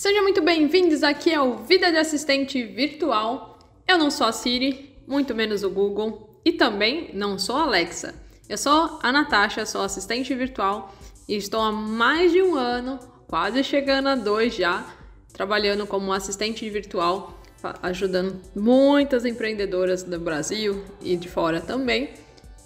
Sejam 0.00 0.22
muito 0.22 0.40
bem-vindos 0.40 1.02
aqui 1.02 1.34
ao 1.34 1.58
Vida 1.58 1.92
de 1.92 1.98
Assistente 1.98 2.64
Virtual. 2.64 3.58
Eu 3.86 3.98
não 3.98 4.10
sou 4.10 4.26
a 4.26 4.32
Siri, 4.32 4.96
muito 5.06 5.34
menos 5.34 5.62
o 5.62 5.68
Google, 5.68 6.40
e 6.42 6.52
também 6.52 7.10
não 7.12 7.38
sou 7.38 7.54
a 7.56 7.64
Alexa. 7.64 8.14
Eu 8.48 8.56
sou 8.56 8.98
a 9.02 9.12
Natasha, 9.12 9.66
sou 9.66 9.82
assistente 9.82 10.34
virtual 10.34 10.94
e 11.28 11.36
estou 11.36 11.60
há 11.60 11.70
mais 11.70 12.32
de 12.32 12.40
um 12.40 12.54
ano, 12.54 12.98
quase 13.28 13.62
chegando 13.62 14.08
a 14.08 14.14
dois 14.14 14.54
já, 14.54 14.86
trabalhando 15.34 15.86
como 15.86 16.14
assistente 16.14 16.70
virtual, 16.70 17.38
ajudando 17.82 18.40
muitas 18.56 19.26
empreendedoras 19.26 20.02
do 20.02 20.18
Brasil 20.18 20.82
e 21.02 21.14
de 21.14 21.28
fora 21.28 21.60
também. 21.60 22.08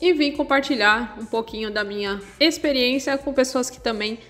E 0.00 0.12
vim 0.12 0.30
compartilhar 0.30 1.18
um 1.20 1.26
pouquinho 1.26 1.68
da 1.68 1.82
minha 1.82 2.22
experiência 2.38 3.18
com 3.18 3.34
pessoas 3.34 3.68
que 3.68 3.80
também 3.80 4.20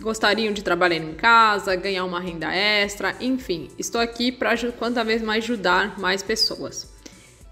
gostariam 0.00 0.52
de 0.52 0.62
trabalhar 0.62 0.96
em 0.96 1.14
casa, 1.14 1.76
ganhar 1.76 2.04
uma 2.04 2.20
renda 2.20 2.52
extra, 2.52 3.14
enfim, 3.20 3.68
estou 3.78 4.00
aqui 4.00 4.32
para 4.32 4.56
quanto 4.72 5.02
vez 5.04 5.22
mais 5.22 5.44
ajudar 5.44 5.98
mais 5.98 6.22
pessoas. 6.22 6.88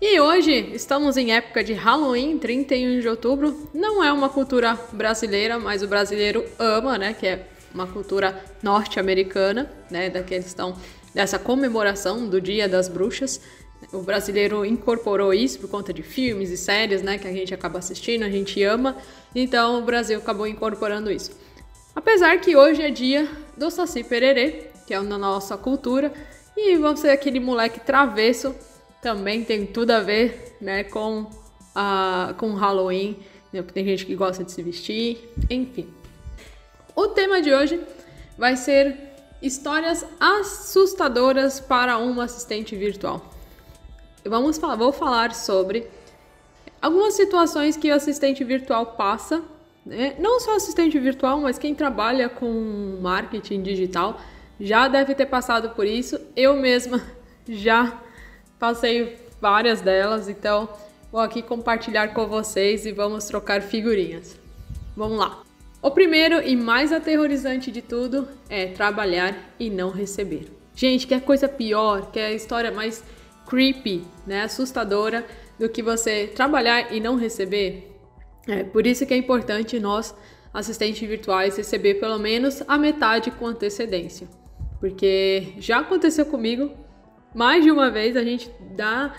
E 0.01 0.21
hoje 0.21 0.71
estamos 0.75 1.17
em 1.17 1.33
época 1.33 1.65
de 1.65 1.73
Halloween, 1.73 2.39
31 2.39 3.01
de 3.01 3.09
outubro. 3.09 3.69
Não 3.75 4.03
é 4.03 4.13
uma 4.13 4.29
cultura 4.29 4.79
brasileira, 4.93 5.59
mas 5.59 5.83
o 5.83 5.89
brasileiro 5.89 6.45
ama, 6.57 6.97
né? 6.97 7.17
Que 7.19 7.27
é 7.27 7.49
uma 7.75 7.85
cultura 7.85 8.41
norte-americana, 8.63 9.69
né? 9.91 10.09
Da 10.09 10.23
questão 10.23 10.77
dessa 11.13 11.37
comemoração 11.37 12.29
do 12.29 12.41
Dia 12.41 12.69
das 12.69 12.89
Bruxas. 12.89 13.41
O 13.93 14.01
brasileiro 14.01 14.65
incorporou 14.65 15.35
isso 15.35 15.59
por 15.59 15.69
conta 15.69 15.93
de 15.93 16.05
filmes 16.05 16.51
e 16.51 16.57
séries, 16.57 17.03
né? 17.03 17.19
Que 17.19 17.27
a 17.27 17.33
gente 17.33 17.53
acaba 17.53 17.81
assistindo, 17.81 18.23
a 18.23 18.31
gente 18.31 18.63
ama. 18.63 18.97
Então 19.35 19.81
o 19.81 19.83
Brasil 19.83 20.17
acabou 20.21 20.47
incorporando 20.47 21.11
isso. 21.11 21.33
Apesar 21.99 22.41
que 22.41 22.55
hoje 22.55 22.81
é 22.81 22.91
dia 22.91 23.29
do 23.57 23.73
Saci 23.73 24.05
Pererê, 24.05 24.71
que 24.87 24.95
é 24.95 25.01
na 25.01 25.19
nossa 25.19 25.57
cultura, 25.57 26.13
e 26.57 26.77
você, 26.77 27.09
aquele 27.09 27.41
moleque 27.41 27.81
travesso, 27.81 28.55
também 29.03 29.43
tem 29.43 29.67
tudo 29.67 29.91
a 29.91 29.99
ver 29.99 30.57
né, 30.61 30.85
com, 30.85 31.29
a, 31.75 32.37
com 32.39 32.55
Halloween, 32.55 33.19
né, 33.53 33.63
tem 33.63 33.85
gente 33.85 34.07
que 34.07 34.15
gosta 34.15 34.45
de 34.45 34.53
se 34.53 34.63
vestir, 34.63 35.29
enfim. 35.51 35.93
O 36.95 37.09
tema 37.09 37.43
de 37.43 37.53
hoje 37.53 37.81
vai 38.39 38.57
ser 38.57 38.97
histórias 39.43 40.07
assustadoras 40.21 41.59
para 41.59 41.99
uma 41.99 42.27
assistente 42.27 42.77
virtual. 42.77 43.29
Vamos 44.25 44.57
vou 44.59 44.93
falar 44.93 45.35
sobre 45.35 45.91
algumas 46.81 47.15
situações 47.15 47.77
que 47.77 47.91
o 47.91 47.95
assistente 47.97 48.45
virtual 48.45 48.87
passa? 48.87 49.43
Não 50.19 50.41
só 50.41 50.57
assistente 50.57 50.99
virtual, 50.99 51.41
mas 51.41 51.59
quem 51.59 51.75
trabalha 51.75 52.29
com 52.29 52.99
marketing 53.01 53.63
digital 53.63 54.21
já 54.61 54.89
deve 54.89 55.15
ter 55.15 55.27
passado 55.27 55.71
por 55.71 55.87
isso. 55.87 56.21
Eu 56.37 56.57
mesma 56.57 57.03
já 57.49 58.01
passei 58.59 59.17
várias 59.41 59.81
delas, 59.81 60.29
então 60.29 60.69
vou 61.11 61.21
aqui 61.21 61.43
compartilhar 61.43 62.09
com 62.09 62.27
vocês 62.27 62.85
e 62.87 62.93
vamos 62.93 63.25
trocar 63.25 63.63
figurinhas. 63.63 64.39
Vamos 64.97 65.19
lá. 65.19 65.43
O 65.81 65.91
primeiro 65.93 66.43
e 66.43 66.57
mais 66.57 66.93
aterrorizante 66.93 67.71
de 67.71 67.81
tudo 67.81 68.29
é 68.51 68.67
trabalhar 68.67 69.35
e 69.61 69.71
não 69.71 69.91
receber. 69.91 70.51
Gente, 70.75 71.07
que 71.07 71.15
é 71.15 71.21
coisa 71.21 71.49
pior, 71.49 72.11
que 72.11 72.19
é 72.19 72.27
a 72.27 72.33
história 72.33 72.73
mais 72.73 73.03
creepy, 73.47 74.05
né, 74.27 74.43
assustadora 74.43 75.25
do 75.59 75.69
que 75.69 75.83
você 75.83 76.27
trabalhar 76.27 76.93
e 76.93 77.01
não 77.01 77.17
receber? 77.17 77.98
É, 78.49 78.65
por 78.65 78.87
isso 78.87 79.05
que 79.05 79.13
é 79.13 79.17
importante 79.17 79.79
nós, 79.79 80.15
assistentes 80.53 81.07
virtuais, 81.07 81.57
receber 81.57 81.95
pelo 81.95 82.19
menos 82.19 82.63
a 82.67 82.79
metade 82.79 83.31
com 83.31 83.47
antecedência. 83.47 84.27
Porque 84.81 85.53
já 85.59 85.81
aconteceu 85.81 86.25
comigo, 86.25 86.71
mais 87.35 87.63
de 87.63 87.71
uma 87.71 87.91
vez 87.91 88.17
a 88.17 88.25
gente 88.25 88.51
dá 88.75 89.15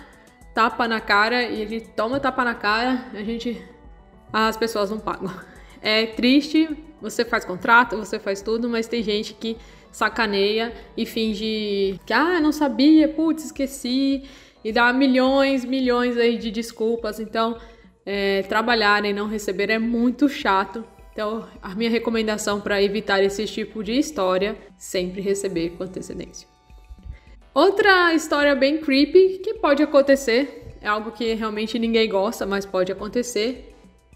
tapa 0.54 0.88
na 0.88 1.00
cara 1.00 1.44
e 1.44 1.62
a 1.62 1.66
gente 1.68 1.90
toma 1.90 2.20
tapa 2.20 2.44
na 2.44 2.56
cara, 2.56 3.06
a 3.14 3.24
gente 3.24 3.62
as 4.34 4.58
pessoas 4.58 4.90
não 4.90 5.00
pagam. 5.00 5.32
É 5.82 6.06
triste, 6.08 6.70
você 7.02 7.24
faz 7.24 7.46
contrato, 7.46 7.98
você 7.98 8.20
faz 8.20 8.42
tudo, 8.42 8.68
mas 8.68 8.88
tem 8.88 9.02
gente 9.02 9.34
que 9.34 9.58
sacaneia 9.92 10.74
e 10.96 11.06
finge 11.06 12.00
que 12.06 12.14
ah, 12.14 12.40
não 12.40 12.52
sabia, 12.52 13.08
putz, 13.08 13.46
esqueci 13.46 14.24
e 14.64 14.72
dá 14.72 14.92
milhões, 14.92 15.64
milhões 15.64 16.18
aí 16.18 16.38
de 16.38 16.52
desculpas. 16.52 17.20
Então, 17.20 17.58
é, 18.12 18.42
trabalhar 18.42 19.06
e 19.06 19.14
não 19.14 19.28
receber 19.28 19.70
é 19.70 19.78
muito 19.78 20.28
chato. 20.28 20.84
Então, 21.14 21.48
a 21.62 21.76
minha 21.76 21.92
recomendação 21.92 22.60
para 22.60 22.82
evitar 22.82 23.24
esse 23.24 23.46
tipo 23.46 23.84
de 23.84 23.92
história, 23.92 24.58
sempre 24.80 25.22
receber 25.22 25.72
com 25.78 25.84
antecedência. 25.84 26.48
Outra 27.54 28.12
história 28.16 28.56
bem 28.56 28.80
creepy 28.80 29.42
que 29.44 29.54
pode 29.56 29.84
acontecer, 29.84 30.76
é 30.82 30.88
algo 30.88 31.12
que 31.12 31.36
realmente 31.36 31.78
ninguém 31.78 32.10
gosta, 32.10 32.48
mas 32.48 32.66
pode 32.66 32.92
acontecer, 32.92 33.76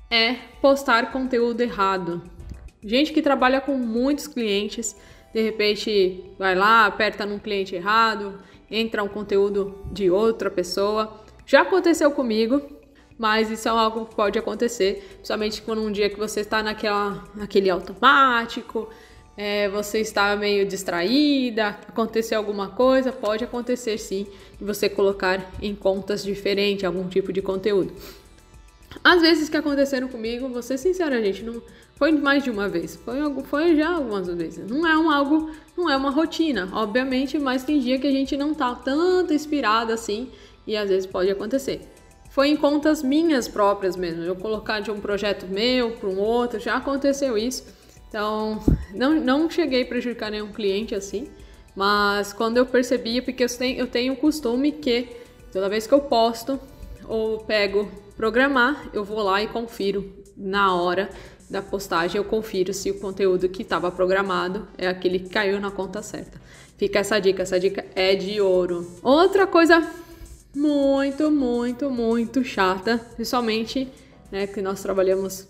é 0.10 0.38
postar 0.60 1.12
conteúdo 1.12 1.62
errado. 1.62 2.24
Gente 2.84 3.14
que 3.14 3.22
trabalha 3.22 3.62
com 3.62 3.76
muitos 3.78 4.28
clientes, 4.28 4.96
de 5.32 5.42
repente 5.44 6.32
vai 6.40 6.56
lá, 6.56 6.88
aperta 6.88 7.28
num 7.28 7.38
cliente 7.38 7.76
errado, 7.76 8.40
entra 8.72 9.04
um 9.04 9.08
conteúdo 9.08 9.86
de 9.92 10.10
outra 10.10 10.50
pessoa. 10.50 11.22
Já 11.46 11.62
aconteceu 11.62 12.10
comigo, 12.10 12.82
mas 13.18 13.50
isso 13.52 13.68
é 13.68 13.72
algo 13.72 14.06
que 14.06 14.16
pode 14.16 14.38
acontecer, 14.40 15.16
principalmente 15.16 15.62
quando 15.62 15.82
um 15.82 15.92
dia 15.92 16.10
que 16.10 16.18
você 16.18 16.42
está 16.42 16.64
naquela, 16.64 17.24
naquele 17.36 17.70
automático, 17.70 18.90
é, 19.36 19.68
você 19.70 20.00
está 20.00 20.36
meio 20.36 20.68
distraída, 20.68 21.70
aconteceu 21.88 22.38
alguma 22.38 22.70
coisa, 22.70 23.12
pode 23.12 23.44
acontecer 23.44 23.98
sim, 23.98 24.28
você 24.60 24.88
colocar 24.90 25.52
em 25.62 25.74
contas 25.74 26.24
diferentes 26.24 26.84
algum 26.84 27.08
tipo 27.08 27.34
de 27.34 27.42
conteúdo. 27.42 27.94
Às 29.04 29.22
vezes 29.22 29.50
que 29.50 29.58
aconteceram 29.58 30.08
comigo, 30.08 30.50
vou 30.50 30.62
ser 30.62 30.78
sincera, 30.78 31.22
gente, 31.24 31.44
não 31.44 31.62
foi 31.96 32.12
mais 32.12 32.44
de 32.44 32.52
uma 32.52 32.70
vez, 32.70 32.96
foi, 32.96 33.18
foi 33.46 33.76
já 33.76 33.90
algumas 33.90 34.28
vezes. 34.28 34.70
Não 34.70 34.86
é 34.86 34.96
um 34.98 35.10
algo, 35.10 35.50
não 35.76 35.90
é 35.90 35.98
uma 35.98 36.12
rotina, 36.12 36.70
obviamente, 36.72 37.40
mas 37.40 37.64
tem 37.64 37.80
dia 37.80 37.98
que 37.98 38.06
a 38.06 38.12
gente 38.12 38.38
não 38.38 38.54
tá 38.54 38.76
tanto 38.76 39.34
inspirado 39.34 39.92
assim 39.92 40.30
e 40.68 40.78
às 40.78 40.90
vezes 40.90 41.08
pode 41.08 41.30
acontecer 41.32 41.93
foi 42.34 42.50
em 42.50 42.58
contas 42.58 43.04
minhas 43.04 43.48
próprias 43.48 43.96
mesmo. 43.96 44.24
Eu 44.24 44.36
colocar 44.36 44.80
de 44.80 44.90
um 44.90 45.00
projeto 45.00 45.46
meu 45.46 45.92
para 45.92 46.10
um 46.10 46.20
outro, 46.20 46.60
já 46.60 46.78
aconteceu 46.78 47.38
isso. 47.38 47.64
Então, 48.10 48.60
não, 48.92 49.14
não 49.14 49.48
cheguei 49.48 49.84
a 49.84 49.86
prejudicar 49.86 50.32
nenhum 50.32 50.52
cliente 50.52 50.96
assim, 50.96 51.28
mas 51.76 52.34
quando 52.34 52.58
eu 52.58 52.66
percebia, 52.66 53.22
porque 53.22 53.44
eu 53.44 53.48
tenho, 53.48 53.80
eu 53.80 53.86
tenho 53.86 54.14
o 54.14 54.16
costume 54.16 54.72
que 54.72 55.10
toda 55.52 55.70
vez 55.70 55.86
que 55.86 55.94
eu 55.94 56.02
posto 56.02 56.60
ou 57.08 57.38
pego 57.38 57.88
programar, 58.18 58.90
eu 58.94 59.04
vou 59.04 59.22
lá 59.22 59.44
e 59.44 59.48
confiro 59.48 60.12
na 60.36 60.76
hora 60.76 61.12
da 61.48 61.62
postagem, 61.62 62.18
eu 62.18 62.26
confiro 62.26 62.74
se 62.74 62.90
o 62.90 63.00
conteúdo 63.00 63.48
que 63.48 63.62
estava 63.62 63.92
programado 63.92 64.68
é 64.76 64.88
aquele 64.88 65.20
que 65.20 65.30
caiu 65.30 65.60
na 65.60 65.70
conta 65.70 66.02
certa. 66.02 66.42
Fica 66.80 66.98
essa 66.98 67.20
dica, 67.20 67.44
essa 67.44 67.60
dica 67.60 67.86
é 67.94 68.16
de 68.16 68.42
ouro. 68.42 68.92
Outra 69.04 69.46
coisa 69.46 69.88
muito, 70.56 71.32
muito, 71.32 71.90
muito 71.90 72.44
chata, 72.44 72.98
principalmente, 73.16 73.88
né, 74.32 74.48
que 74.48 74.62
nós 74.62 74.82
trabalhamos 74.82 75.48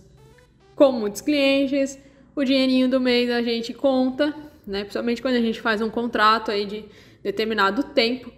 com 0.75 0.91
muitos 0.91 1.21
clientes, 1.21 1.99
o 2.35 2.43
dinheirinho 2.43 2.89
do 2.89 2.99
mês 2.99 3.29
a 3.29 3.41
gente 3.41 3.73
conta, 3.73 4.33
né, 4.65 4.81
principalmente 4.81 5.21
quando 5.21 5.35
a 5.35 5.41
gente 5.41 5.61
faz 5.61 5.81
um 5.81 5.89
contrato 5.89 6.51
aí 6.51 6.65
de 6.65 6.85
determinado 7.21 7.83
tempo, 7.83 8.31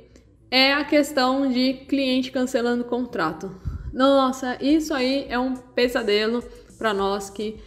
é 0.52 0.74
a 0.74 0.84
questão 0.84 1.52
de 1.52 1.74
cliente 1.88 2.32
cancelando 2.32 2.84
o 2.84 2.88
contrato. 2.88 3.56
Nossa, 3.94 4.58
isso 4.62 4.94
aí 4.94 5.26
é 5.30 5.40
um 5.40 5.56
pesadelo 5.56 6.44
para 6.78 6.94
nós 6.94 7.30
que 7.30 7.58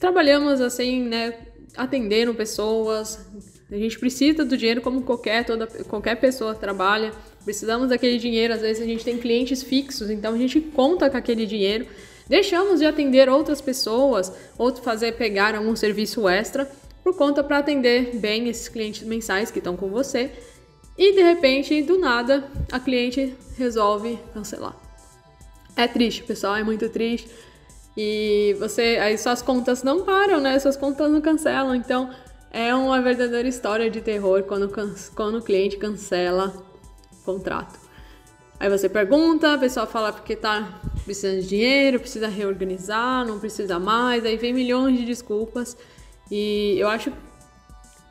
trabalhamos 0.00 0.60
assim, 0.60 1.02
né, 1.02 1.34
atendendo 1.76 2.34
pessoas. 2.34 3.26
A 3.72 3.76
gente 3.76 3.98
precisa 3.98 4.44
do 4.44 4.56
dinheiro 4.56 4.82
como 4.82 5.02
qualquer 5.02 5.44
toda 5.44 5.66
qualquer 5.66 6.16
pessoa 6.16 6.54
trabalha 6.54 7.12
precisamos 7.44 7.88
daquele 7.88 8.18
dinheiro, 8.18 8.54
às 8.54 8.60
vezes 8.60 8.82
a 8.82 8.86
gente 8.86 9.04
tem 9.04 9.18
clientes 9.18 9.62
fixos, 9.62 10.10
então 10.10 10.34
a 10.34 10.38
gente 10.38 10.60
conta 10.60 11.10
com 11.10 11.16
aquele 11.16 11.46
dinheiro, 11.46 11.86
deixamos 12.28 12.80
de 12.80 12.86
atender 12.86 13.28
outras 13.28 13.60
pessoas 13.60 14.32
ou 14.56 14.74
fazer 14.76 15.12
pegar 15.12 15.54
algum 15.54 15.74
serviço 15.74 16.28
extra 16.28 16.70
por 17.02 17.16
conta 17.16 17.42
para 17.42 17.58
atender 17.58 18.16
bem 18.16 18.48
esses 18.48 18.68
clientes 18.68 19.02
mensais 19.02 19.50
que 19.50 19.58
estão 19.58 19.76
com 19.76 19.88
você. 19.88 20.30
E 20.96 21.14
de 21.14 21.22
repente, 21.22 21.82
do 21.82 21.98
nada, 21.98 22.44
a 22.70 22.78
cliente 22.78 23.34
resolve 23.56 24.18
cancelar. 24.32 24.76
É 25.74 25.88
triste, 25.88 26.22
pessoal, 26.22 26.54
é 26.54 26.62
muito 26.62 26.88
triste. 26.88 27.28
E 27.96 28.54
você, 28.58 28.98
aí 29.00 29.18
suas 29.18 29.42
contas 29.42 29.82
não 29.82 30.04
param, 30.04 30.40
né? 30.40 30.58
Suas 30.58 30.76
contas 30.76 31.10
não 31.10 31.20
cancelam. 31.20 31.74
Então, 31.74 32.10
é 32.52 32.74
uma 32.74 33.00
verdadeira 33.00 33.48
história 33.48 33.90
de 33.90 34.02
terror 34.02 34.42
quando, 34.42 34.70
quando 35.14 35.38
o 35.38 35.42
cliente 35.42 35.78
cancela 35.78 36.52
contrato. 37.24 37.80
Aí 38.60 38.68
você 38.68 38.88
pergunta, 38.88 39.54
a 39.54 39.58
pessoa 39.58 39.86
fala 39.86 40.12
porque 40.12 40.36
tá 40.36 40.80
precisando 41.04 41.40
de 41.40 41.48
dinheiro, 41.48 41.98
precisa 41.98 42.28
reorganizar, 42.28 43.26
não 43.26 43.40
precisa 43.40 43.78
mais, 43.78 44.24
aí 44.24 44.36
vem 44.36 44.52
milhões 44.52 44.98
de 44.98 45.06
desculpas. 45.06 45.76
E 46.30 46.76
eu 46.78 46.88
acho 46.88 47.10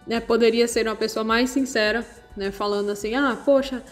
né, 0.07 0.19
poderia 0.19 0.67
ser 0.67 0.87
uma 0.87 0.95
pessoa 0.95 1.23
mais 1.23 1.51
sincera, 1.51 2.05
né, 2.35 2.51
falando 2.51 2.89
assim, 2.89 3.13
ah, 3.13 3.37
poxa, 3.45 3.83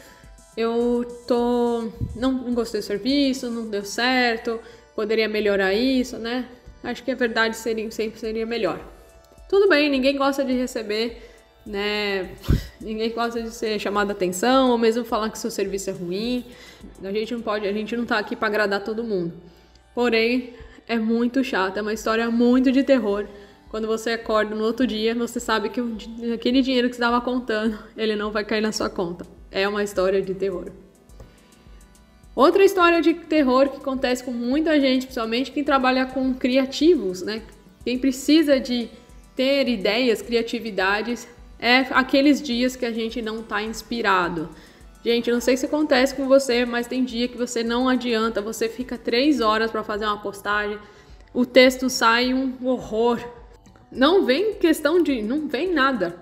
eu 0.57 1.05
tô, 1.27 1.89
não, 2.15 2.31
não 2.31 2.53
gostei 2.53 2.81
do 2.81 2.85
serviço, 2.85 3.49
não 3.51 3.69
deu 3.69 3.85
certo, 3.85 4.59
poderia 4.95 5.29
melhorar 5.29 5.73
isso, 5.73 6.17
né? 6.17 6.49
Acho 6.83 7.03
que 7.03 7.11
a 7.11 7.15
verdade 7.15 7.55
seria, 7.55 7.89
sempre 7.91 8.19
seria 8.19 8.45
melhor. 8.45 8.98
Tudo 9.49 9.67
bem, 9.67 9.89
ninguém 9.89 10.15
gosta 10.15 10.45
de 10.45 10.53
receber, 10.53 11.27
né? 11.65 12.29
Ninguém 12.79 13.09
gosta 13.09 13.41
de 13.41 13.49
ser 13.49 13.77
chamado 13.79 14.11
a 14.11 14.13
atenção 14.13 14.69
ou 14.69 14.77
mesmo 14.77 15.03
falar 15.03 15.29
que 15.29 15.37
seu 15.39 15.49
serviço 15.51 15.89
é 15.89 15.93
ruim. 15.93 16.45
A 17.03 17.11
gente 17.11 17.33
não 17.33 17.41
pode, 17.41 17.67
a 17.67 17.73
gente 17.73 17.97
não 17.97 18.05
tá 18.05 18.19
aqui 18.19 18.35
para 18.35 18.47
agradar 18.47 18.83
todo 18.83 19.03
mundo. 19.03 19.33
Porém, 19.93 20.53
é 20.87 20.97
muito 20.97 21.43
chato, 21.43 21.77
é 21.77 21.81
uma 21.81 21.91
história 21.91 22.29
muito 22.29 22.71
de 22.71 22.83
terror. 22.83 23.25
Quando 23.69 23.87
você 23.87 24.11
acorda 24.11 24.55
no 24.55 24.63
outro 24.63 24.85
dia, 24.85 25.15
você 25.15 25.39
sabe 25.39 25.69
que 25.69 25.81
aquele 26.31 26.61
dinheiro 26.61 26.87
que 26.87 26.95
você 26.95 27.01
estava 27.01 27.19
contando, 27.19 27.77
ele 27.97 28.15
não 28.15 28.31
vai 28.31 28.45
cair 28.45 28.61
na 28.61 28.71
sua 28.71 28.89
conta. 28.89 29.25
É 29.51 29.67
uma 29.67 29.83
história 29.83 30.21
de 30.21 30.35
terror. 30.35 30.71
Outra 32.35 32.63
história 32.63 33.01
de 33.01 33.15
terror 33.15 33.67
que 33.67 33.77
acontece 33.77 34.23
com 34.23 34.31
muita 34.31 34.79
gente, 34.79 35.07
principalmente 35.07 35.51
quem 35.51 35.63
trabalha 35.63 36.05
com 36.05 36.35
criativos, 36.35 37.23
né? 37.23 37.41
Quem 37.83 37.97
precisa 37.97 38.59
de 38.59 38.89
ter 39.39 39.69
ideias, 39.69 40.21
criatividades, 40.21 41.25
é 41.57 41.77
aqueles 41.91 42.41
dias 42.41 42.75
que 42.75 42.86
a 42.86 42.91
gente 42.91 43.21
não 43.21 43.39
está 43.39 43.63
inspirado. 43.63 44.50
Gente, 45.01 45.31
não 45.31 45.39
sei 45.39 45.56
se 45.56 45.65
acontece 45.65 46.13
com 46.13 46.27
você, 46.27 46.65
mas 46.65 46.88
tem 46.88 47.06
dia 47.06 47.25
que 47.25 47.38
você 47.38 47.63
não 47.63 47.88
adianta, 47.88 48.41
você 48.41 48.68
fica 48.68 48.97
três 48.97 49.39
horas 49.39 49.71
para 49.71 49.81
fazer 49.81 50.03
uma 50.03 50.18
postagem, 50.18 50.77
o 51.33 51.45
texto 51.45 51.89
sai 51.89 52.33
um 52.33 52.53
horror. 52.65 53.18
Não 53.89 54.25
vem 54.25 54.56
questão 54.56 55.01
de. 55.01 55.21
não 55.21 55.47
vem 55.47 55.74
nada 55.74 56.19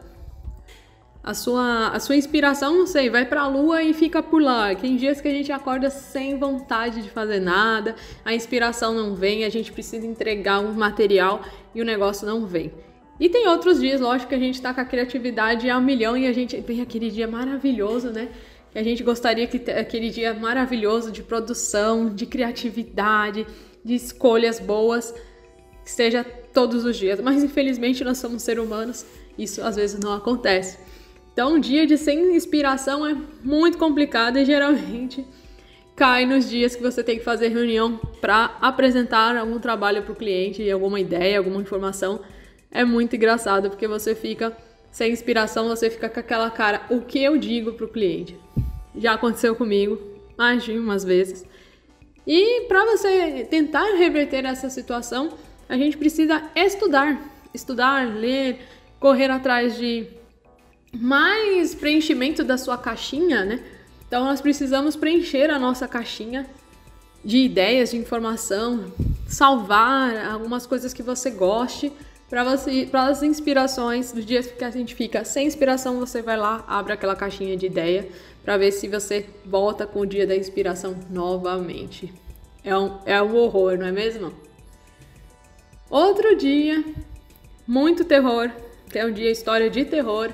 a 1.24 1.34
sua, 1.34 1.90
a 1.90 2.00
sua 2.00 2.16
inspiração, 2.16 2.74
não 2.74 2.88
sei, 2.88 3.10
vai 3.10 3.26
para 3.26 3.42
a 3.42 3.48
lua 3.48 3.84
e 3.84 3.94
fica 3.94 4.24
por 4.24 4.42
lá. 4.42 4.74
Tem 4.76 4.96
dias 4.96 5.20
que 5.20 5.28
a 5.28 5.32
gente 5.32 5.52
acorda 5.52 5.90
sem 5.90 6.38
vontade 6.38 7.02
de 7.02 7.10
fazer 7.10 7.42
nada, 7.42 7.96
a 8.24 8.34
inspiração 8.34 8.94
não 8.94 9.14
vem, 9.14 9.44
a 9.44 9.50
gente 9.50 9.72
precisa 9.72 10.06
entregar 10.06 10.60
um 10.60 10.72
material 10.72 11.42
e 11.76 11.82
o 11.82 11.86
negócio 11.86 12.26
não 12.26 12.46
vem. 12.46 12.72
E 13.20 13.30
tem 13.30 13.48
outros 13.48 13.80
dias, 13.80 14.00
lógico, 14.00 14.30
que 14.30 14.36
a 14.36 14.40
gente 14.40 14.62
tá 14.62 14.74
com 14.74 14.82
a 14.82 14.86
criatividade 14.86 15.70
a 15.70 15.78
um 15.78 15.82
milhão 15.82 16.16
e 16.16 16.28
a 16.28 16.34
gente 16.34 16.62
tem 16.62 16.82
aquele 16.82 17.10
dia 17.10 17.28
maravilhoso, 17.28 18.12
né? 18.12 18.30
Que 18.72 18.78
a 18.78 18.84
gente 18.84 19.04
gostaria 19.04 19.48
que 19.48 19.72
aquele 19.72 20.10
dia 20.10 20.34
maravilhoso 20.34 21.12
de 21.12 21.24
produção, 21.24 22.14
de 22.14 22.26
criatividade, 22.26 23.48
de 23.84 23.96
escolhas 23.96 24.60
boas, 24.60 25.14
que 25.84 25.90
seja 25.90 26.24
todos 26.54 26.86
os 26.86 26.96
dias. 26.98 27.20
Mas 27.20 27.44
infelizmente 27.44 28.04
nós 28.04 28.18
somos 28.18 28.44
seres 28.44 28.64
humanos, 28.64 29.06
isso 29.38 29.62
às 29.62 29.76
vezes 29.76 30.00
não 30.00 30.14
acontece. 30.14 30.78
Então, 31.34 31.54
um 31.54 31.60
dia 31.60 31.86
de 31.86 31.98
sem 31.98 32.36
inspiração 32.36 33.06
é 33.06 33.16
muito 33.44 33.78
complicado 33.78 34.38
e 34.40 34.46
geralmente 34.46 35.24
cai 35.96 36.26
nos 36.26 36.50
dias 36.50 36.76
que 36.76 36.82
você 36.82 37.04
tem 37.04 37.18
que 37.18 37.24
fazer 37.24 37.50
reunião 37.50 38.00
para 38.20 38.58
apresentar 38.60 39.36
algum 39.38 39.60
trabalho 39.60 40.02
para 40.04 40.12
o 40.12 40.16
cliente, 40.16 40.70
alguma 40.70 41.00
ideia, 41.00 41.38
alguma 41.38 41.62
informação. 41.62 42.20
É 42.72 42.84
muito 42.84 43.16
engraçado 43.16 43.70
porque 43.70 43.88
você 43.88 44.14
fica 44.14 44.56
sem 44.92 45.12
inspiração, 45.12 45.68
você 45.68 45.90
fica 45.90 46.10
com 46.10 46.20
aquela 46.20 46.50
cara, 46.50 46.82
o 46.90 47.02
que 47.02 47.22
eu 47.22 47.38
digo 47.38 47.74
para 47.74 47.86
o 47.86 47.90
cliente? 47.90 48.38
Já 48.96 49.14
aconteceu 49.14 49.56
comigo 49.56 50.00
mais 50.38 50.64
de 50.64 50.78
umas 50.78 51.04
vezes. 51.04 51.46
E 52.26 52.62
para 52.68 52.86
você 52.86 53.48
tentar 53.50 53.96
reverter 53.96 54.46
essa 54.46 54.70
situação, 54.70 55.34
a 55.70 55.78
gente 55.78 55.98
precisa 55.98 56.44
estudar, 56.56 57.22
estudar, 57.54 58.08
ler, 58.08 58.60
correr 59.00 59.30
atrás 59.32 59.78
de 59.78 60.08
mais 60.94 61.76
preenchimento 61.76 62.44
da 62.44 62.58
sua 62.58 62.78
caixinha, 62.78 63.46
né? 63.46 63.64
Então 64.08 64.24
nós 64.24 64.42
precisamos 64.42 64.96
preencher 64.96 65.50
a 65.50 65.60
nossa 65.60 65.88
caixinha 65.88 66.50
de 67.24 67.38
ideias, 67.38 67.92
de 67.92 67.98
informação, 67.98 68.92
salvar 69.28 70.26
algumas 70.32 70.66
coisas 70.66 70.94
que 70.94 71.04
você 71.04 71.30
goste 71.30 71.92
para 72.30 73.06
as 73.08 73.24
inspirações 73.24 74.12
dos 74.12 74.26
dias 74.26 74.48
que 74.48 74.64
a 74.64 74.70
gente 74.70 74.96
fica 74.96 75.24
sem 75.24 75.48
inspiração, 75.48 76.00
você 76.00 76.22
vai 76.22 76.38
lá, 76.38 76.64
abre 76.68 76.94
aquela 76.94 77.16
caixinha 77.16 77.56
de 77.56 77.66
ideia 77.66 78.08
para 78.44 78.58
ver 78.58 78.72
se 78.72 78.88
você 78.88 79.26
volta 79.46 79.86
com 79.86 80.02
o 80.02 80.06
dia 80.06 80.28
da 80.28 80.36
inspiração 80.36 80.96
novamente. 81.10 82.14
É 82.64 82.78
um, 82.78 83.00
é 83.06 83.22
um 83.22 83.36
horror, 83.36 83.78
não 83.78 83.88
é 83.88 83.92
mesmo? 83.92 84.34
Outro 85.90 86.36
dia, 86.36 86.84
muito 87.66 88.04
terror, 88.04 88.52
que 88.90 89.00
é 89.00 89.06
um 89.06 89.12
dia 89.12 89.32
história 89.32 89.70
de 89.70 89.86
terror 89.86 90.34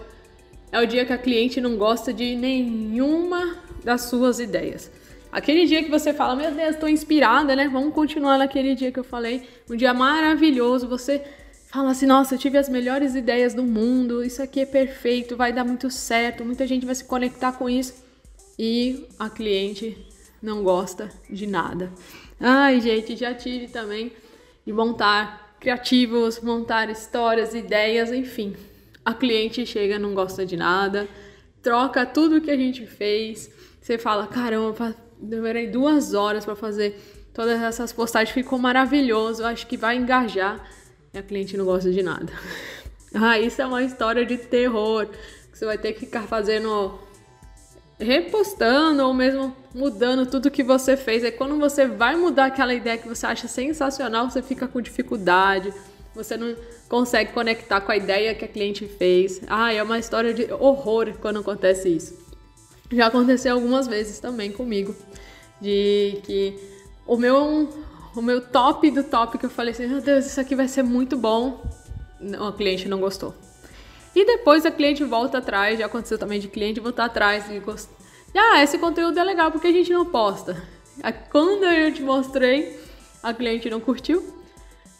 é 0.73 0.81
o 0.81 0.87
dia 0.87 1.05
que 1.05 1.13
a 1.13 1.17
cliente 1.19 1.61
não 1.61 1.77
gosta 1.77 2.11
de 2.11 2.35
nenhuma 2.35 3.57
das 3.83 4.01
suas 4.05 4.39
ideias. 4.39 4.91
Aquele 5.31 5.67
dia 5.67 5.83
que 5.83 5.89
você 5.91 6.11
fala, 6.11 6.35
meu 6.35 6.49
Deus, 6.49 6.71
estou 6.71 6.89
inspirada, 6.89 7.55
né? 7.55 7.69
Vamos 7.71 7.93
continuar 7.93 8.39
naquele 8.39 8.73
dia 8.73 8.91
que 8.91 8.99
eu 8.99 9.03
falei. 9.03 9.47
Um 9.69 9.75
dia 9.75 9.93
maravilhoso. 9.93 10.87
Você 10.87 11.21
fala 11.73 11.91
assim, 11.91 12.05
nossa, 12.05 12.35
eu 12.35 12.39
tive 12.39 12.57
as 12.57 12.69
melhores 12.69 13.15
ideias 13.15 13.53
do 13.53 13.63
mundo. 13.63 14.23
Isso 14.23 14.41
aqui 14.41 14.59
é 14.59 14.65
perfeito, 14.65 15.35
vai 15.35 15.51
dar 15.51 15.63
muito 15.63 15.89
certo. 15.89 16.45
Muita 16.45 16.67
gente 16.67 16.85
vai 16.85 16.95
se 16.95 17.03
conectar 17.03 17.53
com 17.53 17.69
isso. 17.69 17.93
E 18.57 19.07
a 19.17 19.29
cliente 19.29 19.97
não 20.41 20.63
gosta 20.63 21.09
de 21.29 21.47
nada. 21.47 21.91
Ai, 22.39 22.79
gente, 22.79 23.15
já 23.15 23.33
tive 23.33 23.67
também 23.67 24.11
de 24.65 24.71
montar 24.71 25.57
criativos, 25.59 26.39
montar 26.41 26.89
histórias, 26.89 27.53
ideias, 27.53 28.11
enfim 28.11 28.55
a 29.05 29.13
cliente 29.13 29.65
chega, 29.65 29.99
não 29.99 30.13
gosta 30.13 30.45
de 30.45 30.55
nada, 30.55 31.07
troca 31.61 32.05
tudo 32.05 32.41
que 32.41 32.51
a 32.51 32.57
gente 32.57 32.85
fez. 32.85 33.49
Você 33.81 33.97
fala, 33.97 34.27
caramba, 34.27 34.95
demorei 35.19 35.67
duas 35.67 36.13
horas 36.13 36.45
para 36.45 36.55
fazer 36.55 36.99
todas 37.33 37.61
essas 37.61 37.91
postagens, 37.91 38.33
ficou 38.33 38.57
maravilhoso, 38.57 39.45
acho 39.45 39.67
que 39.67 39.75
vai 39.75 39.97
engajar. 39.97 40.65
E 41.13 41.17
a 41.17 41.23
cliente 41.23 41.55
não 41.55 41.65
gosta 41.65 41.91
de 41.91 42.01
nada. 42.01 42.31
ah, 43.13 43.39
isso 43.39 43.61
é 43.61 43.65
uma 43.65 43.83
história 43.83 44.25
de 44.25 44.37
terror. 44.37 45.07
Que 45.51 45.57
você 45.57 45.65
vai 45.65 45.77
ter 45.77 45.93
que 45.93 46.01
ficar 46.01 46.23
fazendo 46.23 46.99
repostando 47.99 49.05
ou 49.05 49.13
mesmo 49.13 49.55
mudando 49.73 50.25
tudo 50.25 50.49
que 50.51 50.63
você 50.63 50.97
fez. 50.97 51.23
Aí 51.23 51.31
quando 51.31 51.57
você 51.59 51.87
vai 51.87 52.15
mudar 52.15 52.45
aquela 52.45 52.73
ideia 52.73 52.97
que 52.97 53.07
você 53.07 53.25
acha 53.25 53.47
sensacional, 53.47 54.29
você 54.29 54.41
fica 54.41 54.67
com 54.67 54.81
dificuldade 54.81 55.73
você 56.15 56.37
não 56.37 56.55
consegue 56.87 57.31
conectar 57.31 57.81
com 57.81 57.91
a 57.91 57.97
ideia 57.97 58.35
que 58.35 58.45
a 58.45 58.47
cliente 58.47 58.87
fez. 58.87 59.41
Ah, 59.47 59.73
é 59.73 59.81
uma 59.81 59.97
história 59.97 60.33
de 60.33 60.51
horror 60.53 61.13
quando 61.19 61.39
acontece 61.39 61.89
isso. 61.89 62.17
Já 62.91 63.07
aconteceu 63.07 63.55
algumas 63.55 63.87
vezes 63.87 64.19
também 64.19 64.51
comigo, 64.51 64.95
de 65.59 66.19
que 66.23 66.59
o 67.07 67.17
meu, 67.17 67.67
o 68.15 68.21
meu 68.21 68.41
top 68.41 68.89
do 68.91 69.03
top 69.03 69.37
que 69.37 69.45
eu 69.45 69.49
falei 69.49 69.73
assim, 69.73 69.87
meu 69.87 70.01
Deus, 70.01 70.25
isso 70.25 70.39
aqui 70.39 70.55
vai 70.55 70.67
ser 70.67 70.83
muito 70.83 71.17
bom, 71.17 71.63
não, 72.19 72.47
a 72.47 72.53
cliente 72.53 72.87
não 72.87 72.99
gostou. 72.99 73.33
E 74.15 74.25
depois 74.25 74.65
a 74.65 74.71
cliente 74.71 75.03
volta 75.03 75.39
atrás, 75.39 75.79
já 75.79 75.87
aconteceu 75.87 76.17
também 76.17 76.39
de 76.39 76.47
cliente 76.47 76.79
voltar 76.79 77.05
atrás 77.05 77.49
e 77.49 77.59
gost... 77.59 77.89
ah, 78.35 78.61
esse 78.61 78.77
conteúdo 78.77 79.19
é 79.19 79.23
legal 79.23 79.51
porque 79.51 79.67
a 79.67 79.71
gente 79.71 79.91
não 79.91 80.05
posta. 80.05 80.61
Quando 81.31 81.63
eu 81.63 81.91
te 81.91 82.03
mostrei, 82.03 82.79
a 83.23 83.33
cliente 83.33 83.69
não 83.69 83.79
curtiu. 83.79 84.41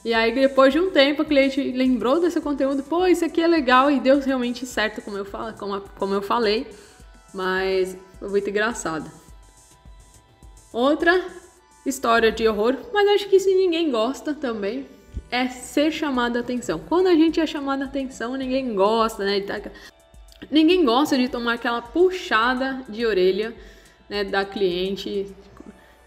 E 0.04 0.14
aí, 0.14 0.34
depois 0.34 0.74
de 0.74 0.80
um 0.80 0.90
tempo, 0.90 1.22
o 1.22 1.26
cliente 1.26 1.62
lembrou 1.72 2.20
desse 2.20 2.42
conteúdo, 2.42 2.84
pô, 2.84 3.06
isso 3.06 3.24
aqui 3.24 3.42
é 3.42 3.48
legal 3.48 3.90
e 3.90 4.00
deu 4.00 4.20
realmente 4.20 4.66
certo, 4.66 5.02
como 5.02 5.18
eu, 5.18 5.24
falo, 5.24 5.54
como, 5.54 5.80
como 5.98 6.14
eu 6.14 6.22
falei, 6.22 6.68
mas 7.34 7.96
foi 8.20 8.30
muito 8.30 8.50
engraçado. 8.50 9.10
Outra 10.74 11.24
história 11.86 12.32
de 12.32 12.48
horror, 12.48 12.78
mas 12.94 13.08
acho 13.10 13.30
que 13.30 13.40
se 13.40 13.54
ninguém 13.54 13.92
gosta 13.92 14.34
também, 14.34 14.86
é 15.30 15.48
ser 15.48 15.92
chamado 15.92 16.38
a 16.38 16.40
atenção. 16.42 16.80
Quando 16.80 17.08
a 17.08 17.16
gente 17.16 17.40
é 17.40 17.46
chamado 17.46 17.82
a 17.82 17.86
atenção, 17.86 18.36
ninguém 18.36 18.74
gosta, 18.76 19.24
né? 19.24 19.44
Ninguém 20.52 20.86
gosta 20.86 21.18
de 21.18 21.28
tomar 21.28 21.54
aquela 21.54 21.82
puxada 21.82 22.84
de 22.88 23.06
orelha 23.06 23.54
né, 24.10 24.24
da 24.24 24.46
cliente, 24.46 25.34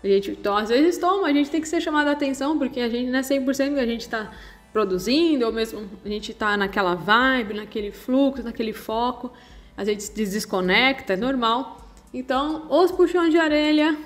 a 0.04 0.08
gente, 0.08 0.30
então, 0.30 0.56
às 0.56 0.68
vezes 0.68 0.98
toma, 0.98 1.26
a 1.26 1.32
gente 1.32 1.50
tem 1.50 1.60
que 1.60 1.68
ser 1.68 1.80
chamado 1.80 2.06
a 2.06 2.12
atenção, 2.12 2.56
porque 2.56 2.80
a 2.80 2.88
gente 2.88 3.10
não 3.10 3.18
é 3.18 3.22
100% 3.22 3.74
que 3.74 3.80
a 3.80 3.86
gente 3.86 4.02
está 4.02 4.30
produzindo, 4.72 5.46
ou 5.46 5.52
mesmo 5.52 5.88
a 6.04 6.08
gente 6.08 6.30
está 6.30 6.56
naquela 6.56 6.94
vibe, 6.94 7.54
naquele 7.54 7.90
fluxo, 7.90 8.42
naquele 8.44 8.72
foco, 8.72 9.32
a 9.76 9.84
gente 9.84 10.04
se 10.04 10.14
desconecta, 10.14 11.14
é 11.14 11.16
normal. 11.16 11.90
Então, 12.14 12.66
os 12.70 12.92
puxões 12.92 13.30
de 13.30 13.38
orelha 13.38 13.96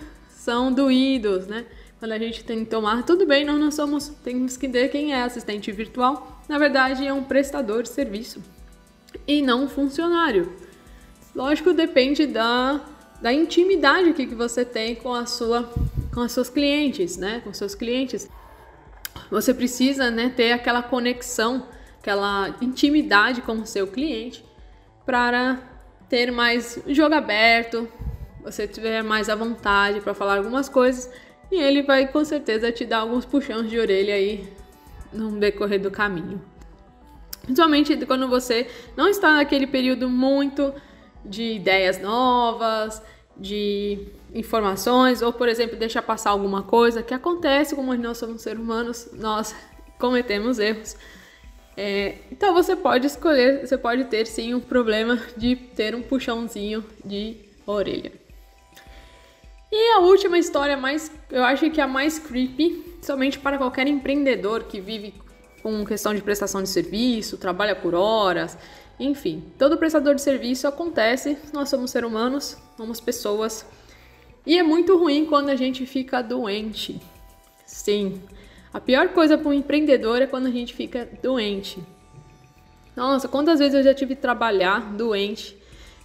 são 0.41 0.73
doídos, 0.73 1.47
né? 1.47 1.67
Quando 1.99 2.13
a 2.13 2.19
gente 2.19 2.43
tem 2.43 2.65
que 2.65 2.71
tomar, 2.71 3.03
tudo 3.03 3.27
bem, 3.27 3.45
nós 3.45 3.61
não 3.61 3.71
somos, 3.71 4.09
temos 4.25 4.57
que 4.57 4.67
ver 4.67 4.89
quem 4.89 5.13
é 5.13 5.23
assistente 5.23 5.71
virtual. 5.71 6.41
Na 6.49 6.57
verdade, 6.59 7.07
é 7.07 7.13
um 7.13 7.23
prestador 7.23 7.83
de 7.83 7.91
serviço 7.91 8.43
e 9.27 9.43
não 9.43 9.65
um 9.65 9.69
funcionário. 9.69 10.51
Lógico, 11.35 11.73
depende 11.73 12.27
da 12.27 12.81
da 13.21 13.31
intimidade 13.31 14.15
que, 14.15 14.27
que 14.27 14.35
você 14.35 14.65
tem 14.65 14.95
com 14.95 15.13
a 15.13 15.27
sua 15.27 15.71
com 16.15 16.23
as 16.23 16.33
suas 16.33 16.49
clientes, 16.49 17.19
né? 17.19 17.43
Com 17.45 17.53
seus 17.53 17.75
clientes. 17.75 18.27
Você 19.31 19.53
precisa, 19.53 20.11
né, 20.11 20.33
ter 20.35 20.53
aquela 20.53 20.83
conexão 20.83 21.67
aquela 21.99 22.57
intimidade 22.63 23.43
com 23.43 23.53
o 23.53 23.67
seu 23.67 23.87
cliente 23.87 24.43
para 25.05 25.59
ter 26.09 26.33
mais 26.33 26.83
jogo 26.89 27.15
aberto, 27.15 27.87
você 28.43 28.67
tiver 28.67 29.03
mais 29.03 29.29
à 29.29 29.35
vontade 29.35 30.01
para 30.01 30.15
falar 30.15 30.39
algumas 30.39 30.69
coisas 30.69 31.11
e 31.51 31.57
ele 31.57 31.83
vai 31.83 32.07
com 32.07 32.25
certeza 32.25 32.71
te 32.71 32.85
dar 32.85 32.99
alguns 32.99 33.25
puxões 33.25 33.69
de 33.69 33.79
orelha 33.79 34.15
aí 34.15 34.49
no 35.13 35.39
decorrer 35.39 35.81
do 35.81 35.91
caminho. 35.91 36.41
Principalmente 37.43 37.97
quando 38.07 38.29
você 38.29 38.69
não 38.97 39.09
está 39.09 39.35
naquele 39.35 39.67
período 39.67 40.09
muito 40.09 40.73
de 41.25 41.55
ideias 41.55 42.01
novas, 42.01 43.03
de 43.37 44.07
informações, 44.35 45.23
ou 45.23 45.33
por 45.33 45.49
exemplo, 45.49 45.77
deixar 45.77 46.03
passar 46.03 46.31
alguma 46.31 46.63
coisa 46.63 47.03
que 47.03 47.13
acontece, 47.13 47.75
como 47.75 47.95
nós 47.95 48.19
somos 48.19 48.43
seres 48.43 48.61
humanos, 48.61 49.09
nós 49.15 49.55
cometemos 49.99 50.59
erros. 50.59 50.97
É, 51.77 52.17
então 52.31 52.53
você 52.53 52.77
pode 52.77 53.07
escolher, 53.07 53.67
você 53.67 53.79
pode 53.79 54.05
ter 54.05 54.27
sim 54.27 54.55
um 54.55 54.61
problema 54.61 55.19
de 55.37 55.57
ter 55.57 55.95
um 55.95 56.03
puxãozinho 56.03 56.85
de 57.05 57.37
orelha. 57.67 58.20
E 59.73 59.93
a 59.93 60.01
última 60.01 60.39
história 60.39 60.77
mais, 60.77 61.13
eu 61.31 61.45
acho 61.45 61.71
que 61.71 61.81
é 61.81 61.85
a 61.85 61.89
mais 61.89 62.19
creepy, 62.19 62.97
somente 63.01 63.39
para 63.39 63.57
qualquer 63.57 63.87
empreendedor 63.87 64.65
que 64.65 64.81
vive 64.81 65.15
com 65.63 65.85
questão 65.85 66.15
de 66.15 66.23
prestação 66.23 66.63
de 66.63 66.69
serviço, 66.69 67.37
trabalha 67.37 67.77
por 67.77 67.95
horas, 67.95 68.59
enfim, 68.99 69.45
todo 69.59 69.79
prestador 69.79 70.15
de 70.15 70.23
serviço 70.23 70.67
acontece, 70.67 71.39
nós 71.53 71.69
somos 71.69 71.91
seres 71.91 72.09
humanos, 72.09 72.57
somos 72.77 73.01
pessoas. 73.01 73.65
E 74.45 74.59
é 74.59 74.63
muito 74.63 74.97
ruim 74.99 75.25
quando 75.25 75.51
a 75.51 75.57
gente 75.57 75.87
fica 75.87 76.21
doente. 76.23 77.01
Sim, 77.65 78.21
a 78.73 78.81
pior 78.81 79.09
coisa 79.11 79.39
para 79.39 79.49
um 79.49 79.53
empreendedor 79.53 80.21
é 80.21 80.27
quando 80.27 80.47
a 80.47 80.51
gente 80.51 80.75
fica 80.75 81.09
doente. 81.23 81.83
Nossa, 82.97 83.29
quantas 83.29 83.59
vezes 83.59 83.75
eu 83.75 83.83
já 83.83 83.95
tive 83.95 84.17
que 84.17 84.21
trabalhar 84.21 84.93
doente. 84.95 85.57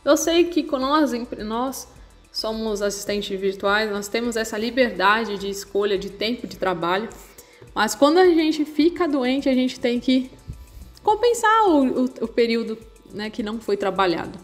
Eu 0.03 0.15
sei 0.15 0.45
que 0.45 0.63
nós, 0.63 1.11
nós 1.39 1.87
somos 2.35 2.81
assistentes 2.81 3.39
virtuais, 3.39 3.89
nós 3.89 4.09
temos 4.09 4.35
essa 4.35 4.57
liberdade 4.57 5.37
de 5.37 5.49
escolha 5.49 5.97
de 5.97 6.09
tempo 6.09 6.45
de 6.45 6.57
trabalho, 6.57 7.07
mas 7.73 7.95
quando 7.95 8.17
a 8.17 8.25
gente 8.25 8.65
fica 8.65 9.07
doente, 9.07 9.47
a 9.47 9.53
gente 9.53 9.79
tem 9.79 10.01
que 10.01 10.29
compensar 11.01 11.69
o, 11.69 12.01
o, 12.01 12.03
o 12.03 12.27
período 12.27 12.77
né, 13.13 13.29
que 13.29 13.41
não 13.41 13.57
foi 13.61 13.77
trabalhado. 13.77 14.37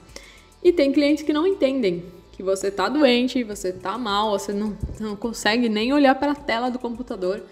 E 0.64 0.72
tem 0.72 0.94
clientes 0.94 1.26
que 1.26 1.34
não 1.34 1.46
entendem 1.46 2.06
que 2.32 2.42
você 2.42 2.70
está 2.70 2.88
doente, 2.88 3.44
você 3.44 3.70
está 3.72 3.98
mal, 3.98 4.40
você 4.40 4.54
não, 4.54 4.78
não 4.98 5.18
consegue 5.18 5.68
nem 5.68 5.92
olhar 5.92 6.16
para 6.16 6.32
a 6.32 6.36
tela 6.36 6.72
do 6.72 6.80
computador 6.80 7.44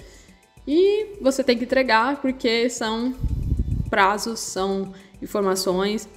e 0.65 1.17
você 1.19 1.43
tem 1.43 1.57
que 1.57 1.65
entregar 1.65 2.21
porque 2.21 2.69
são 2.69 3.13
prazos, 3.89 4.39
são 4.39 4.93
informações 5.21 6.07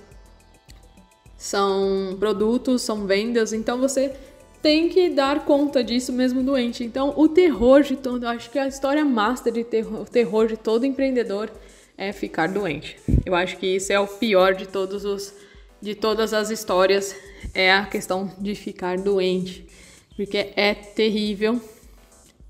são 1.42 2.16
produtos, 2.20 2.82
são 2.82 3.04
vendas, 3.04 3.52
então 3.52 3.76
você 3.76 4.14
tem 4.62 4.88
que 4.88 5.10
dar 5.10 5.44
conta 5.44 5.82
disso 5.82 6.12
mesmo 6.12 6.40
doente. 6.40 6.84
Então, 6.84 7.12
o 7.16 7.26
terror 7.26 7.82
de 7.82 7.96
todo, 7.96 8.28
acho 8.28 8.48
que 8.48 8.60
a 8.60 8.68
história 8.68 9.04
master 9.04 9.52
de 9.52 9.64
terror, 9.64 10.02
o 10.02 10.04
terror 10.04 10.46
de 10.46 10.56
todo 10.56 10.86
empreendedor 10.86 11.50
é 11.98 12.12
ficar 12.12 12.46
doente. 12.46 12.96
Eu 13.26 13.34
acho 13.34 13.56
que 13.56 13.66
isso 13.66 13.92
é 13.92 13.98
o 13.98 14.06
pior 14.06 14.54
de 14.54 14.68
todos 14.68 15.04
os 15.04 15.34
de 15.80 15.96
todas 15.96 16.32
as 16.32 16.48
histórias 16.48 17.12
é 17.52 17.72
a 17.72 17.86
questão 17.86 18.30
de 18.38 18.54
ficar 18.54 18.96
doente, 18.98 19.66
porque 20.14 20.52
é 20.54 20.72
terrível 20.74 21.60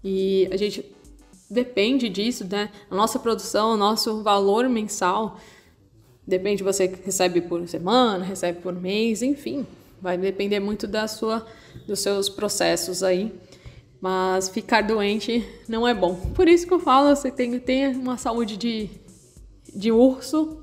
e 0.05 0.47
a 0.53 0.57
gente 0.59 0.85
depende 1.49 2.11
disso, 2.11 2.47
né? 2.47 2.69
A 2.91 2.95
nossa 2.95 3.19
produção, 3.19 3.73
o 3.73 3.77
nosso 3.79 4.23
valor 4.23 4.69
mensal 4.69 5.39
Depende, 6.27 6.63
você 6.63 6.87
recebe 7.05 7.41
por 7.41 7.69
semana, 7.69 8.25
recebe 8.25 8.61
por 8.61 8.73
mês, 8.73 9.23
enfim, 9.23 9.67
vai 10.01 10.17
depender 10.17 10.61
muito 10.61 10.87
da 10.87 11.09
sua, 11.09 11.47
dos 11.87 12.01
seus 12.01 12.29
processos 12.29 13.03
aí. 13.03 13.33
Mas 14.01 14.49
ficar 14.49 14.83
doente 14.83 15.45
não 15.69 15.87
é 15.87 15.95
bom. 15.95 16.15
Por 16.35 16.49
isso 16.49 16.67
que 16.67 16.75
eu 16.75 16.81
falo, 16.81 17.15
você 17.15 17.31
tem 17.31 17.53
que 17.53 17.61
ter 17.61 17.97
uma 17.97 18.17
saúde 18.17 18.57
de, 18.57 18.91
de 19.75 19.93
urso 19.93 20.63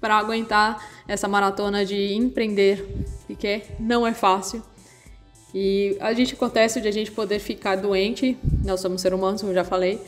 para 0.00 0.16
aguentar 0.16 0.84
essa 1.08 1.26
maratona 1.26 1.84
de 1.84 2.14
empreender, 2.14 2.86
porque 3.26 3.62
não 3.80 4.06
é 4.06 4.14
fácil. 4.14 4.62
E 5.54 5.96
a 6.00 6.12
gente 6.12 6.34
acontece 6.34 6.80
de 6.80 6.86
a 6.86 6.90
gente 6.90 7.10
poder 7.10 7.38
ficar 7.38 7.76
doente, 7.76 8.36
nós 8.64 8.80
somos 8.80 9.00
seres 9.00 9.18
humanos, 9.18 9.40
como 9.40 9.52
eu 9.52 9.56
já 9.56 9.64
falei, 9.64 10.00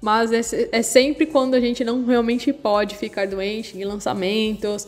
mas 0.00 0.32
é, 0.32 0.68
é 0.72 0.82
sempre 0.82 1.26
quando 1.26 1.54
a 1.54 1.60
gente 1.60 1.84
não 1.84 2.04
realmente 2.04 2.52
pode 2.52 2.96
ficar 2.96 3.26
doente 3.26 3.76
em 3.76 3.84
lançamentos, 3.84 4.86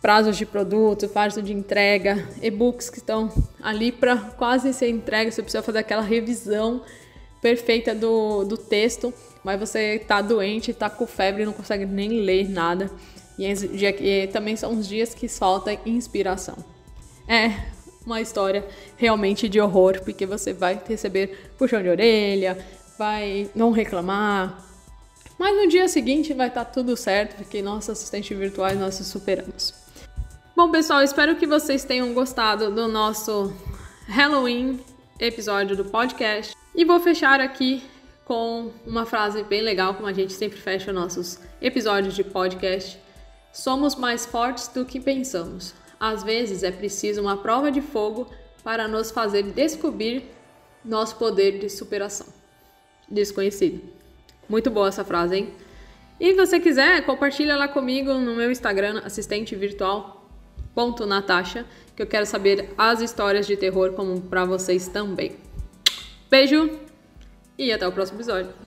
prazos 0.00 0.36
de 0.36 0.46
produto, 0.46 1.08
prazo 1.08 1.42
de 1.42 1.52
entrega, 1.52 2.28
e-books 2.42 2.88
que 2.88 2.98
estão 2.98 3.30
ali 3.62 3.92
para 3.92 4.16
quase 4.16 4.72
ser 4.72 4.88
entregue, 4.88 5.30
você 5.30 5.42
precisa 5.42 5.62
fazer 5.62 5.78
aquela 5.78 6.02
revisão 6.02 6.82
perfeita 7.40 7.94
do, 7.94 8.44
do 8.44 8.56
texto, 8.56 9.12
mas 9.44 9.58
você 9.58 9.96
está 9.96 10.20
doente, 10.20 10.70
está 10.70 10.90
com 10.90 11.06
febre, 11.06 11.44
não 11.44 11.52
consegue 11.52 11.86
nem 11.86 12.20
ler 12.20 12.48
nada. 12.48 12.90
E, 13.38 13.46
e 13.46 14.26
também 14.28 14.56
são 14.56 14.78
os 14.78 14.86
dias 14.86 15.14
que 15.14 15.26
falta 15.28 15.72
inspiração. 15.86 16.56
É 17.26 17.70
uma 18.04 18.20
história 18.20 18.66
realmente 18.96 19.48
de 19.48 19.60
horror, 19.60 20.00
porque 20.04 20.26
você 20.26 20.52
vai 20.52 20.80
receber 20.86 21.52
puxão 21.56 21.82
de 21.82 21.88
orelha, 21.88 22.58
vai 23.00 23.50
não 23.54 23.70
reclamar. 23.70 24.62
Mas 25.38 25.56
no 25.56 25.66
dia 25.66 25.88
seguinte 25.88 26.34
vai 26.34 26.48
estar 26.48 26.66
tá 26.66 26.70
tudo 26.70 26.94
certo, 26.98 27.34
porque 27.36 27.62
nossos 27.62 27.88
assistentes 27.88 28.36
virtuais 28.36 28.78
nós 28.78 28.94
superamos. 28.96 29.72
Bom, 30.54 30.70
pessoal, 30.70 31.02
espero 31.02 31.36
que 31.36 31.46
vocês 31.46 31.82
tenham 31.82 32.12
gostado 32.12 32.70
do 32.70 32.86
nosso 32.88 33.54
Halloween 34.06 34.80
episódio 35.18 35.74
do 35.74 35.86
podcast. 35.86 36.54
E 36.74 36.84
vou 36.84 37.00
fechar 37.00 37.40
aqui 37.40 37.82
com 38.26 38.70
uma 38.86 39.06
frase 39.06 39.42
bem 39.44 39.62
legal, 39.62 39.94
como 39.94 40.06
a 40.06 40.12
gente 40.12 40.34
sempre 40.34 40.58
fecha 40.58 40.92
nossos 40.92 41.38
episódios 41.62 42.14
de 42.14 42.22
podcast. 42.22 43.00
Somos 43.50 43.94
mais 43.94 44.26
fortes 44.26 44.68
do 44.68 44.84
que 44.84 45.00
pensamos. 45.00 45.72
Às 45.98 46.22
vezes 46.22 46.62
é 46.62 46.70
preciso 46.70 47.22
uma 47.22 47.38
prova 47.38 47.72
de 47.72 47.80
fogo 47.80 48.28
para 48.62 48.86
nos 48.86 49.10
fazer 49.10 49.42
descobrir 49.44 50.30
nosso 50.84 51.16
poder 51.16 51.58
de 51.58 51.70
superação 51.70 52.39
desconhecido. 53.10 53.80
Muito 54.48 54.70
boa 54.70 54.88
essa 54.88 55.04
frase, 55.04 55.36
hein? 55.36 55.50
E 56.18 56.32
se 56.32 56.36
você 56.36 56.58
quiser, 56.60 57.04
compartilha 57.06 57.56
lá 57.56 57.66
comigo 57.66 58.12
no 58.14 58.36
meu 58.36 58.50
Instagram, 58.50 59.00
assistente 59.04 59.56
virtual.natasha, 59.56 61.64
que 61.96 62.02
eu 62.02 62.06
quero 62.06 62.26
saber 62.26 62.68
as 62.76 63.00
histórias 63.00 63.46
de 63.46 63.56
terror 63.56 63.92
como 63.92 64.20
para 64.20 64.44
vocês 64.44 64.88
também. 64.88 65.36
Beijo 66.30 66.78
e 67.58 67.72
até 67.72 67.88
o 67.88 67.92
próximo 67.92 68.18
episódio. 68.18 68.52